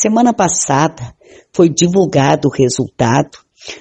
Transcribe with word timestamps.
Semana 0.00 0.32
passada 0.32 1.12
foi 1.52 1.68
divulgado 1.68 2.46
o 2.46 2.52
resultado 2.52 3.36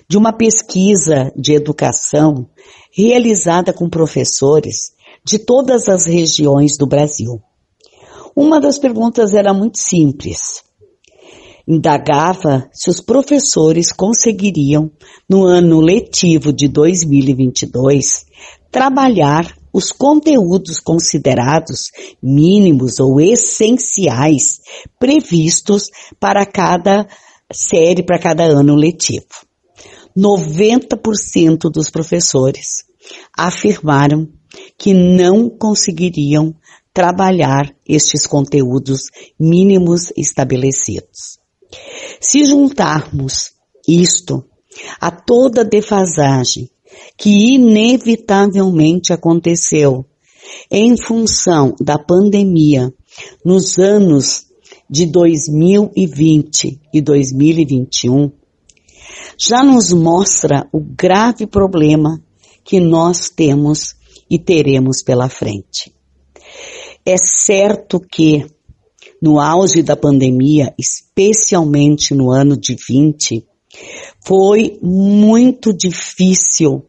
de 0.10 0.18
uma 0.18 0.34
pesquisa 0.34 1.32
de 1.36 1.54
educação 1.54 2.50
realizada 2.92 3.72
com 3.72 3.88
professores 3.88 4.94
de 5.24 5.38
todas 5.38 5.88
as 5.88 6.08
regiões 6.08 6.76
do 6.76 6.88
Brasil. 6.88 7.40
Uma 8.36 8.60
das 8.60 8.80
perguntas 8.80 9.36
era 9.36 9.54
muito 9.54 9.78
simples. 9.78 10.40
Indagava 11.68 12.68
se 12.74 12.90
os 12.90 13.00
professores 13.00 13.92
conseguiriam, 13.92 14.90
no 15.30 15.46
ano 15.46 15.80
letivo 15.80 16.52
de 16.52 16.68
2022, 16.68 18.26
trabalhar 18.72 19.56
os 19.72 19.92
conteúdos 19.92 20.80
considerados 20.80 21.92
mínimos 22.22 23.00
ou 23.00 23.20
essenciais 23.20 24.60
previstos 25.00 25.90
para 26.20 26.46
cada 26.46 27.08
série, 27.52 28.04
para 28.04 28.20
cada 28.20 28.44
ano 28.44 28.76
letivo. 28.76 29.26
90% 30.18 31.70
dos 31.72 31.90
professores 31.90 32.86
afirmaram 33.38 34.28
que 34.78 34.94
não 34.94 35.50
conseguiriam 35.50 36.56
trabalhar 36.94 37.72
estes 37.88 38.26
conteúdos 38.26 39.04
mínimos 39.40 40.12
estabelecidos. 40.18 41.38
Se 42.20 42.44
juntarmos 42.44 43.52
isto 43.88 44.44
a 45.00 45.12
toda 45.12 45.64
defasagem 45.64 46.70
que 47.18 47.56
inevitavelmente 47.56 49.14
aconteceu 49.14 50.06
em 50.72 50.96
função 50.98 51.76
da 51.80 51.98
pandemia 51.98 52.94
nos 53.44 53.78
anos 53.78 54.46
de 54.90 55.06
2020 55.06 56.80
e 56.94 57.02
2021, 57.02 58.32
já 59.40 59.64
nos 59.64 59.92
mostra 59.92 60.68
o 60.72 60.80
grave 60.80 61.46
problema 61.46 62.22
que 62.64 62.80
nós 62.80 63.30
temos 63.30 63.96
e 64.30 64.40
teremos 64.40 65.02
pela 65.04 65.30
frente. 65.30 65.94
É 67.06 67.16
certo 67.18 68.00
que 68.00 68.46
no 69.22 69.40
auge 69.40 69.82
da 69.82 69.96
pandemia, 69.96 70.74
especialmente 70.78 72.14
no 72.14 72.32
ano 72.32 72.58
de 72.58 72.76
20, 72.88 73.46
foi 74.26 74.78
muito 74.82 75.74
difícil 75.74 76.84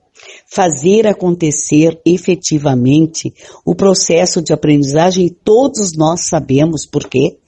fazer 0.51 1.07
acontecer 1.07 2.01
efetivamente 2.05 3.33
o 3.65 3.75
processo 3.75 4.43
de 4.43 4.53
aprendizagem 4.53 5.27
e 5.27 5.31
todos 5.31 5.93
nós 5.97 6.29
sabemos 6.29 6.87
por 6.87 7.09
quê, 7.09 7.39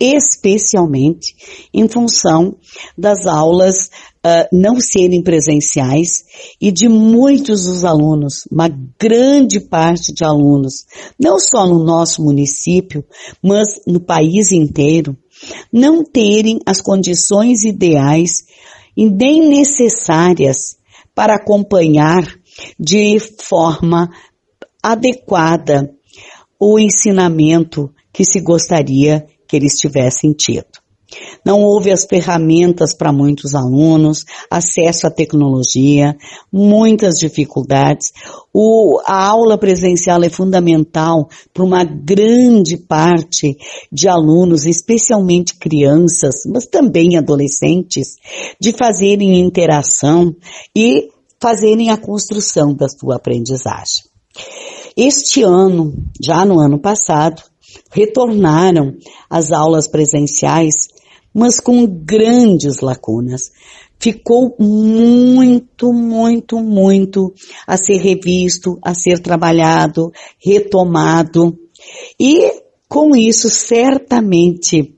especialmente 0.00 1.34
em 1.74 1.88
função 1.88 2.56
das 2.96 3.26
aulas 3.26 3.86
uh, 4.24 4.48
não 4.52 4.80
serem 4.80 5.22
presenciais 5.22 6.24
e 6.60 6.70
de 6.70 6.88
muitos 6.88 7.64
dos 7.64 7.84
alunos, 7.84 8.44
uma 8.50 8.68
grande 8.98 9.60
parte 9.60 10.12
de 10.12 10.24
alunos, 10.24 10.84
não 11.18 11.38
só 11.38 11.66
no 11.66 11.82
nosso 11.82 12.22
município, 12.22 13.04
mas 13.42 13.68
no 13.86 14.00
país 14.00 14.52
inteiro, 14.52 15.16
não 15.72 16.04
terem 16.04 16.60
as 16.66 16.80
condições 16.80 17.64
ideais 17.64 18.44
e 18.98 19.08
nem 19.08 19.48
necessárias 19.48 20.76
para 21.14 21.36
acompanhar 21.36 22.24
de 22.76 23.20
forma 23.20 24.10
adequada 24.82 25.88
o 26.58 26.80
ensinamento 26.80 27.94
que 28.12 28.24
se 28.24 28.40
gostaria 28.40 29.24
que 29.46 29.54
eles 29.54 29.74
tivessem 29.74 30.32
tido. 30.32 30.87
Não 31.44 31.62
houve 31.62 31.90
as 31.90 32.04
ferramentas 32.04 32.94
para 32.94 33.12
muitos 33.12 33.54
alunos, 33.54 34.24
acesso 34.50 35.06
à 35.06 35.10
tecnologia, 35.10 36.16
muitas 36.52 37.18
dificuldades. 37.18 38.12
O, 38.52 39.00
a 39.06 39.26
aula 39.26 39.56
presencial 39.56 40.22
é 40.22 40.28
fundamental 40.28 41.28
para 41.54 41.64
uma 41.64 41.84
grande 41.84 42.76
parte 42.76 43.56
de 43.90 44.08
alunos, 44.08 44.66
especialmente 44.66 45.56
crianças, 45.58 46.42
mas 46.46 46.66
também 46.66 47.16
adolescentes, 47.16 48.16
de 48.60 48.72
fazerem 48.72 49.40
interação 49.40 50.34
e 50.76 51.08
fazerem 51.40 51.90
a 51.90 51.96
construção 51.96 52.74
da 52.74 52.88
sua 52.88 53.16
aprendizagem. 53.16 54.04
Este 54.96 55.42
ano, 55.42 55.94
já 56.20 56.44
no 56.44 56.58
ano 56.58 56.78
passado, 56.78 57.42
retornaram 57.90 58.94
às 59.28 59.50
aulas 59.52 59.88
presenciais, 59.88 60.88
mas 61.34 61.60
com 61.60 61.86
grandes 61.86 62.80
lacunas. 62.80 63.50
Ficou 64.00 64.54
muito, 64.58 65.92
muito, 65.92 66.60
muito 66.60 67.34
a 67.66 67.76
ser 67.76 67.98
revisto, 67.98 68.78
a 68.82 68.94
ser 68.94 69.20
trabalhado, 69.20 70.12
retomado. 70.38 71.58
E 72.18 72.62
com 72.88 73.14
isso, 73.16 73.48
certamente, 73.50 74.94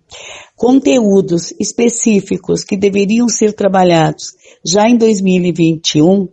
conteúdos 0.55 1.55
específicos 1.59 2.63
que 2.63 2.77
deveriam 2.77 3.29
ser 3.29 3.55
trabalhados 3.55 4.35
já 4.65 4.89
em 4.89 4.97
2021 4.97 6.29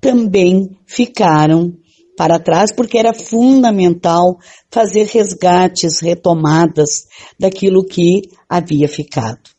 também 0.00 0.70
ficaram 0.86 1.74
para 2.16 2.38
trás, 2.38 2.72
porque 2.72 2.98
era 2.98 3.12
fundamental 3.12 4.38
fazer 4.70 5.06
resgates, 5.06 6.00
retomadas 6.00 7.06
daquilo 7.38 7.84
que 7.84 8.22
havia 8.48 8.88
ficado. 8.88 9.50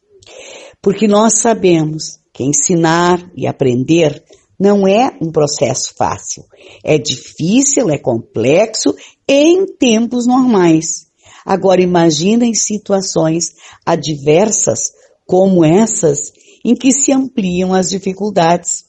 Porque 0.82 1.08
nós 1.08 1.40
sabemos 1.40 2.20
que 2.34 2.44
ensinar 2.44 3.20
e 3.36 3.48
aprender 3.48 4.24
não 4.60 4.88
é 4.88 5.16
um 5.22 5.32
processo 5.32 5.94
fácil. 5.96 6.44
É 6.84 6.98
difícil, 6.98 7.90
é 7.90 7.98
complexo 7.98 8.96
em 9.28 9.66
tempos 9.66 10.26
normais. 10.26 11.08
Agora 11.46 11.82
imagina 11.82 12.46
em 12.46 12.54
situações 12.54 13.54
adversas 13.86 14.92
como 15.26 15.64
essas 15.64 16.32
em 16.66 16.76
que 16.76 16.92
se 16.92 17.12
ampliam 17.14 17.74
as 17.74 17.90
dificuldades. 17.90 18.87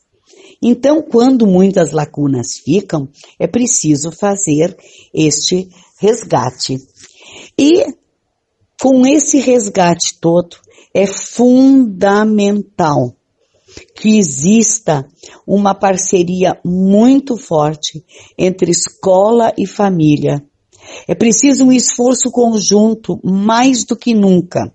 Então, 0.62 1.02
quando 1.02 1.46
muitas 1.46 1.92
lacunas 1.92 2.58
ficam, 2.64 3.08
é 3.38 3.46
preciso 3.46 4.10
fazer 4.10 4.76
este 5.14 5.68
resgate. 6.00 6.78
E 7.56 7.84
com 8.80 9.06
esse 9.06 9.38
resgate 9.38 10.18
todo, 10.20 10.56
é 10.92 11.06
fundamental 11.06 12.34
que 13.94 14.18
exista 14.18 15.06
uma 15.46 15.74
parceria 15.74 16.58
muito 16.64 17.36
forte 17.36 18.04
entre 18.36 18.70
escola 18.70 19.52
e 19.56 19.66
família. 19.66 20.44
É 21.06 21.14
preciso 21.14 21.66
um 21.66 21.72
esforço 21.72 22.30
conjunto 22.30 23.20
mais 23.22 23.84
do 23.84 23.96
que 23.96 24.14
nunca 24.14 24.72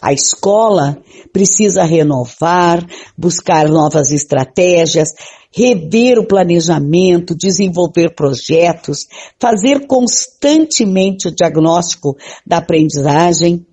a 0.00 0.12
escola 0.12 0.98
precisa 1.32 1.84
renovar, 1.84 2.86
buscar 3.16 3.68
novas 3.68 4.10
estratégias, 4.10 5.10
rever 5.52 6.18
o 6.18 6.26
planejamento, 6.26 7.34
desenvolver 7.36 8.14
projetos, 8.14 9.06
fazer 9.38 9.86
constantemente 9.86 11.28
o 11.28 11.34
diagnóstico 11.34 12.16
da 12.46 12.58
aprendizagem. 12.58 13.66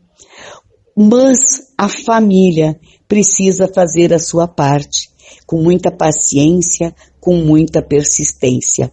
Mas 0.95 1.71
a 1.77 1.87
família 1.87 2.79
precisa 3.07 3.69
fazer 3.73 4.13
a 4.13 4.19
sua 4.19 4.47
parte, 4.47 5.09
com 5.45 5.61
muita 5.61 5.91
paciência, 5.91 6.93
com 7.27 7.35
muita 7.35 7.81
persistência. 7.81 8.89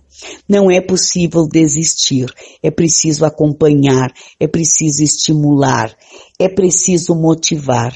Não 0.48 0.68
é 0.68 0.80
possível 0.80 1.46
desistir, 1.46 2.26
é 2.60 2.68
preciso 2.68 3.24
acompanhar, 3.24 4.12
é 4.40 4.48
preciso 4.48 5.04
estimular, 5.04 5.96
é 6.36 6.48
preciso 6.48 7.14
motivar. 7.14 7.94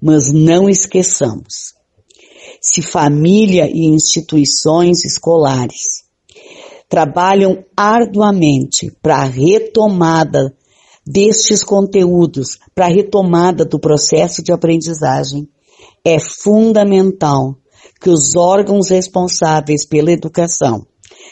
Mas 0.00 0.32
não 0.32 0.66
esqueçamos, 0.66 1.74
se 2.58 2.80
família 2.80 3.68
e 3.70 3.84
instituições 3.84 5.04
escolares 5.04 6.04
trabalham 6.88 7.62
arduamente 7.76 8.90
para 9.02 9.16
a 9.16 9.24
retomada 9.24 10.56
destes 11.06 11.62
conteúdos, 11.62 12.58
para 12.74 12.86
a 12.86 12.90
retomada 12.90 13.66
do 13.66 13.78
processo 13.78 14.42
de 14.42 14.52
aprendizagem, 14.52 15.46
é 16.02 16.18
fundamental 16.18 17.59
que 18.00 18.10
os 18.10 18.34
órgãos 18.34 18.88
responsáveis 18.88 19.86
pela 19.86 20.10
educação 20.10 20.86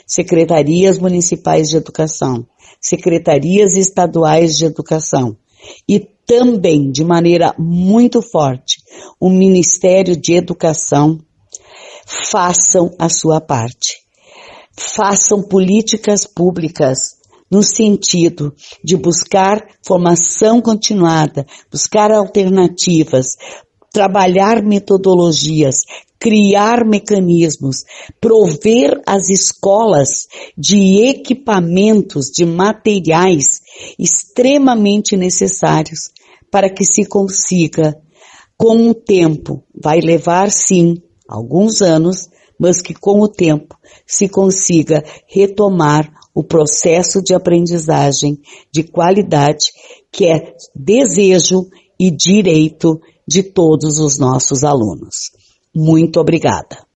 secretarias 0.08 0.98
municipais 0.98 1.68
de 1.68 1.76
educação, 1.76 2.46
secretarias 2.80 3.76
estaduais 3.76 4.56
de 4.56 4.64
educação 4.64 5.36
e 5.86 6.00
também, 6.26 6.90
de 6.90 7.04
maneira 7.04 7.54
muito 7.58 8.22
forte, 8.22 8.82
o 9.20 9.28
Ministério 9.28 10.16
de 10.16 10.34
Educação 10.34 11.18
façam 12.06 12.90
a 12.98 13.08
sua 13.08 13.40
parte. 13.40 13.98
Façam 14.72 15.42
políticas 15.42 16.26
públicas 16.26 17.18
no 17.50 17.62
sentido 17.62 18.54
de 18.84 18.96
buscar 18.96 19.66
formação 19.82 20.60
continuada, 20.60 21.46
buscar 21.70 22.12
alternativas, 22.12 23.36
trabalhar 23.92 24.62
metodologias, 24.62 25.82
criar 26.18 26.84
mecanismos, 26.84 27.84
prover 28.20 29.00
as 29.06 29.28
escolas 29.30 30.26
de 30.56 31.06
equipamentos, 31.08 32.26
de 32.26 32.44
materiais 32.44 33.60
extremamente 33.98 35.16
necessários 35.16 36.10
para 36.50 36.68
que 36.68 36.84
se 36.84 37.04
consiga, 37.04 37.96
com 38.56 38.88
o 38.88 38.94
tempo, 38.94 39.62
vai 39.72 40.00
levar 40.00 40.50
sim 40.50 40.96
alguns 41.28 41.80
anos, 41.80 42.28
mas 42.58 42.82
que 42.82 42.92
com 42.92 43.20
o 43.20 43.28
tempo 43.28 43.76
se 44.04 44.28
consiga 44.28 45.04
retomar 45.28 46.12
o 46.34 46.42
processo 46.42 47.22
de 47.22 47.34
aprendizagem 47.34 48.40
de 48.72 48.82
qualidade 48.82 49.70
que 50.10 50.26
é 50.26 50.54
desejo 50.74 51.68
e 51.98 52.10
direito 52.10 53.00
de 53.28 53.42
todos 53.42 53.98
os 53.98 54.18
nossos 54.18 54.64
alunos. 54.64 55.32
Muito 55.74 56.18
obrigada. 56.18 56.87